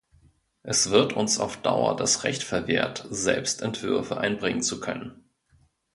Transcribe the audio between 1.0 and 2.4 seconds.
uns auf Dauer das